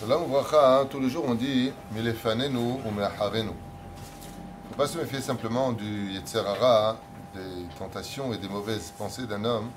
[0.00, 2.80] Shalom Uvracha, tous les jours on dit Milefanenu ou.
[2.86, 6.96] Il ne faut pas se méfier simplement du Yetzerara,
[7.34, 9.68] des tentations et des mauvaises pensées d'un homme,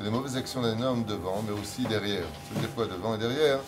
[0.00, 2.24] et des mauvaises actions d'un homme devant, mais aussi derrière.
[2.50, 3.58] Veut dire quoi devant et derrière?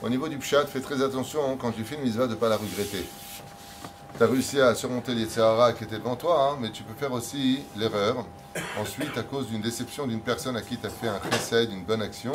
[0.00, 2.56] Au niveau du Pshat, fais très attention quand tu une mitzvah de ne pas la
[2.56, 3.04] regretter.
[4.16, 6.94] Tu as réussi à surmonter les Yetzerara qui était devant toi, hein, mais tu peux
[6.94, 8.24] faire aussi l'erreur.
[8.80, 11.82] Ensuite, à cause d'une déception d'une personne à qui tu as fait un chesed, une
[11.82, 12.32] bonne action,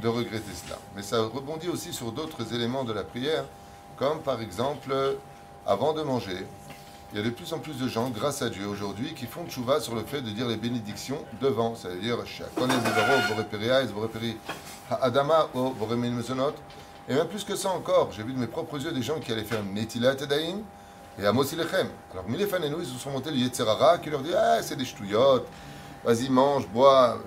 [0.00, 0.78] de regretter cela.
[0.96, 3.44] Mais ça rebondit aussi sur d'autres éléments de la prière,
[3.96, 4.94] comme par exemple,
[5.66, 6.46] avant de manger,
[7.12, 9.44] il y a de plus en plus de gens, grâce à Dieu aujourd'hui, qui font
[9.46, 12.18] tchouva sur le fait de dire les bénédictions devant, c'est-à-dire
[14.90, 15.48] Adama
[17.08, 19.32] et même plus que ça encore, j'ai vu de mes propres yeux des gens qui
[19.32, 20.58] allaient faire Netilat Edaim
[21.18, 21.88] et Amos Ilechem.
[22.12, 25.48] Alors, Milefanenou, ils se sont montés le Yetzerara qui leur dit Ah, c'est des ch'touillottes,
[26.04, 27.18] vas-y, mange, bois,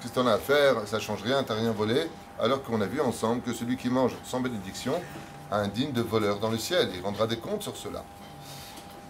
[0.00, 2.08] Qu'est-ce que tu as à faire Ça change rien, tu n'as rien volé.
[2.38, 4.94] Alors qu'on a vu ensemble que celui qui mange sans bénédiction
[5.50, 6.90] a un digne de voleur dans le ciel.
[6.94, 8.04] Il rendra des comptes sur cela.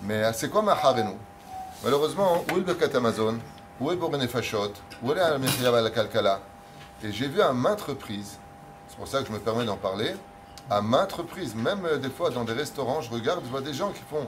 [0.02, 1.14] Mais c'est quoi Maharenu
[1.84, 3.38] Malheureusement, où est le Berkat Amazon?
[3.80, 6.40] Où est le Fashot Où est la Kalkala
[7.04, 8.38] Et j'ai vu à maintes reprises,
[8.88, 10.14] c'est pour ça que je me permets d'en parler,
[10.70, 13.90] à maintes reprises, même des fois dans des restaurants, je regarde, je vois des gens
[13.92, 14.26] qui font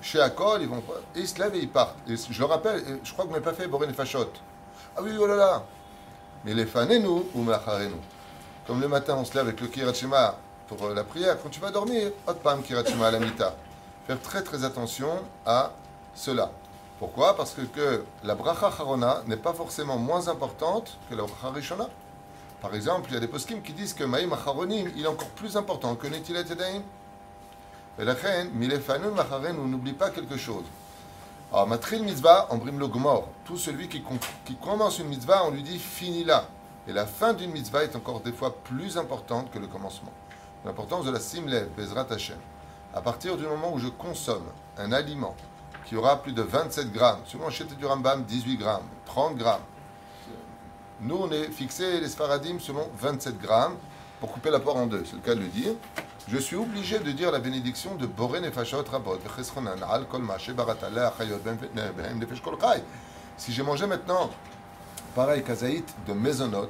[0.00, 0.82] chez Akol, ils vont
[1.16, 1.96] ils se lèvent et ils partent.
[2.08, 4.30] Et je le rappelle, je crois que je n'ai pas fait Boré Fashot.
[4.96, 5.64] Ah oui, oh là là
[6.44, 7.94] mais les fanenu ou macharenu.
[8.66, 10.36] Comme le matin, on se lève avec le kirachima
[10.66, 11.36] pour euh, la prière.
[11.42, 13.20] Quand tu vas dormir, hot pam kirachima à la.
[14.06, 15.10] Faire très très attention
[15.44, 15.72] à
[16.14, 16.50] cela.
[16.98, 17.36] Pourquoi?
[17.36, 21.88] Parce que, que la bracha harona n'est pas forcément moins importante que la bracha rishona.
[22.60, 25.28] Par exemple, il y a des poskim qui disent que maïm acharonim, il est encore
[25.28, 26.82] plus important que netilat edaim.
[27.98, 30.64] Et la reine, milefanu macharenu, n'oublie pas quelque chose.
[31.50, 33.30] Alors, matril mitzvah, en brime le gomor.
[33.46, 34.02] Tout celui qui,
[34.62, 36.44] commence une mitzvah, on lui dit finis-la.
[36.86, 40.12] Et la fin d'une mitzvah est encore des fois plus importante que le commencement.
[40.66, 42.36] L'importance de la simlev, Bezrat Hashem.
[42.94, 44.44] À partir du moment où je consomme
[44.76, 45.34] un aliment
[45.86, 49.62] qui aura plus de 27 grammes, selon le du Rambam, 18 grammes, 30 grammes.
[51.00, 53.76] Nous, on est fixé les Sfaradim selon 27 grammes
[54.20, 55.72] pour couper la porc en deux, c'est le cas de le dire
[56.30, 59.18] je suis obligé de dire la bénédiction de Boré Nefashot Rabot,
[59.90, 60.22] Al Kol
[63.38, 64.28] Si j'ai mangé maintenant,
[65.14, 66.68] pareil, kazaït de Maisonot,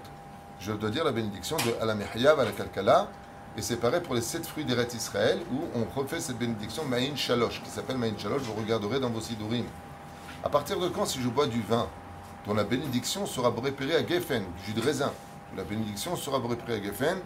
[0.61, 3.09] je dois dire la bénédiction de Alamihyav Alakalkala,
[3.57, 7.17] et c'est pareil pour les sept fruits d'Eret Israël, où on refait cette bénédiction Ma'in
[7.17, 9.65] Shalosh, qui s'appelle Ma'in Shalosh, vous regarderez dans vos sidurim.
[10.45, 11.89] À partir de quand, si je bois du vin,
[12.47, 15.13] dont la bénédiction sera brépérée à Geffen, du jus de raisin,
[15.57, 17.19] la bénédiction sera brépérée à Geffen,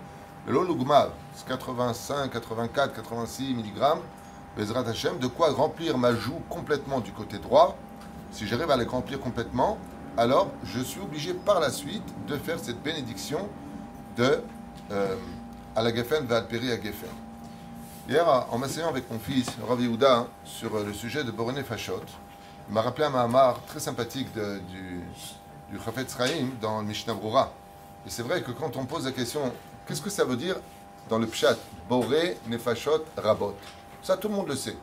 [0.46, 3.80] c'est 85, 84, 86 mg,
[4.56, 7.76] Bezrat Hashem, de quoi remplir ma joue complètement du côté droit.
[8.32, 9.78] Si j'arrive à la remplir complètement,
[10.16, 13.48] alors je suis obligé par la suite de faire cette bénédiction
[14.16, 14.42] de
[14.90, 15.14] euh,
[15.76, 16.76] à la Geffen, Valperi à.
[18.08, 22.02] Hier, en m'asseyant avec mon fils, Rav Yehuda, sur le sujet de Borene Fashot,
[22.68, 25.00] il m'a rappelé un Mahamar très sympathique du,
[25.70, 26.16] du Chafetz
[26.60, 27.14] dans le Mishnah.
[28.04, 29.52] Et c'est vrai que quand on pose la question
[29.86, 30.56] Qu'est-ce que ça veut dire
[31.08, 31.56] dans le pshat?
[31.88, 33.54] Boré, Nefashot, Rabot.
[34.02, 34.76] Ça, tout le monde le sait.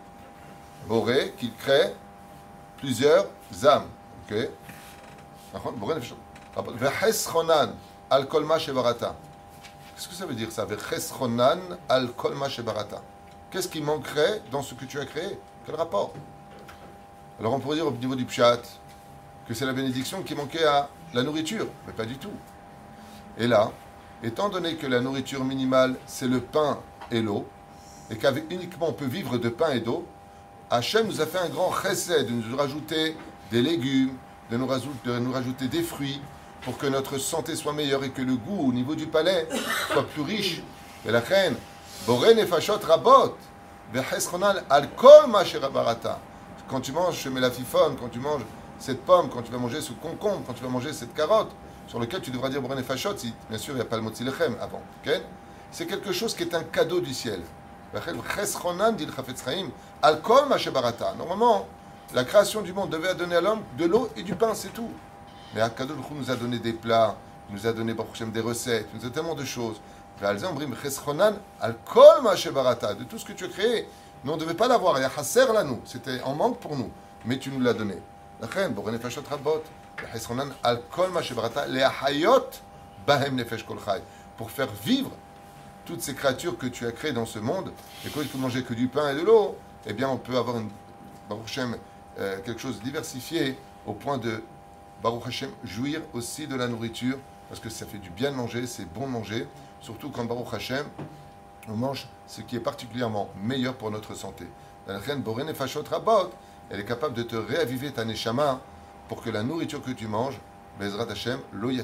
[0.87, 1.93] Boré, qui crée
[2.77, 3.25] plusieurs
[3.63, 3.87] âmes.
[4.25, 4.49] Ok?
[5.77, 6.17] Boré, Nefashot,
[6.55, 6.73] Rabot.
[6.73, 7.73] Vecheschonan,
[8.09, 9.15] al kolma shevarata.
[9.95, 10.65] Qu'est-ce que ça veut dire ça?
[10.65, 13.01] Vecheschonan, al kolma shevarata.
[13.51, 15.39] Qu'est-ce qui manquerait dans ce que tu as créé?
[15.66, 16.13] Quel rapport?
[17.39, 18.61] Alors on pourrait dire au niveau du pshat
[19.47, 22.33] que c'est la bénédiction qui manquait à la nourriture, mais pas du tout.
[23.37, 23.71] Et là,
[24.24, 26.80] étant donné que la nourriture minimale, c'est le pain
[27.12, 27.46] et l'eau,
[28.12, 30.06] et qu'avec uniquement on peut vivre de pain et d'eau,
[30.69, 33.16] Hachem nous a fait un grand chesed de nous rajouter
[33.52, 34.13] des légumes,
[34.52, 34.68] de nous,
[35.31, 36.22] rajouter, des fruits,
[36.62, 39.47] pour que notre santé soit meilleure et que le goût au niveau du palais
[39.91, 40.62] soit plus riche.
[41.08, 41.56] Et la reine,
[42.08, 43.38] rabot,
[46.69, 48.46] Quand tu manges ce mélafifone, quand tu manges
[48.79, 51.52] cette pomme, quand tu vas manger ce concombre, quand tu vas manger cette carotte,
[51.89, 52.81] sur lequel tu devras dire Boren
[53.17, 54.81] si bien sûr il n'y a pas le mot Tzilchem avant.
[55.72, 57.41] C'est quelque chose qui est un cadeau du ciel.
[61.17, 61.67] Normalement,
[62.14, 64.91] la création du monde devait donner à l'homme de l'eau et du pain, c'est tout.
[65.55, 67.16] Mais Akadosh nous a donné des plats,
[67.49, 69.81] nous a donné des recettes, nous a tellement de choses.
[70.22, 70.53] De
[73.05, 73.87] tout ce que tu as créé,
[74.23, 74.99] nous on ne devait pas l'avoir.
[74.99, 76.91] Il y a là nous, c'était en manque pour nous,
[77.25, 77.96] mais tu nous l'as donné.
[84.37, 85.11] Pour faire vivre
[85.85, 87.72] toutes ces créatures que tu as créées dans ce monde,
[88.05, 90.37] et quand il faut manger que du pain et de l'eau, eh bien on peut
[90.37, 90.69] avoir une,
[91.29, 91.59] Baruch
[92.19, 94.41] euh, quelque chose de diversifié au point de
[95.03, 97.17] Baruch jouir aussi de la nourriture,
[97.47, 99.47] parce que ça fait du bien de manger, c'est bon de manger,
[99.79, 100.85] surtout quand Baruch Hashem,
[101.67, 104.45] on mange ce qui est particulièrement meilleur pour notre santé.
[104.87, 106.31] La reine Borene Fashot Rabot,
[106.69, 108.59] elle est capable de te réaviver ta neshama
[109.09, 110.40] pour que la nourriture que tu manges,
[110.79, 111.84] Bezrat Hashem, lo lecha.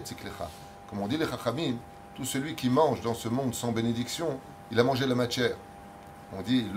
[0.90, 1.76] Comme on dit les chachamim,
[2.16, 4.40] tout celui qui mange dans ce monde sans bénédiction,
[4.72, 5.56] il a mangé la matière.
[6.38, 6.68] On dit,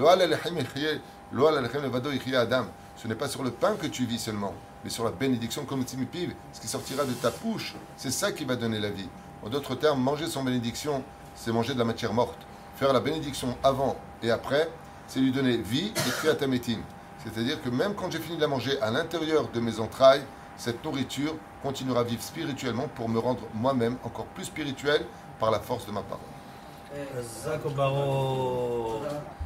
[2.35, 2.65] adam.
[2.97, 5.85] Ce n'est pas sur le pain que tu vis seulement, mais sur la bénédiction comme
[5.85, 7.77] timipiv, ce qui sortira de ta bouche.
[7.97, 9.09] C'est ça qui va donner la vie.
[9.45, 11.05] En d'autres termes, manger sans bénédiction,
[11.37, 12.39] c'est manger de la matière morte.
[12.77, 14.69] Faire la bénédiction avant et après,
[15.07, 16.81] c'est lui donner vie et kriatametim.
[17.25, 20.23] C'est-à-dire que même quand j'ai fini de la manger à l'intérieur de mes entrailles,
[20.59, 25.07] cette nourriture continuera à vivre spirituellement pour me rendre moi-même encore plus spirituel
[25.39, 26.25] par la force de ma parole.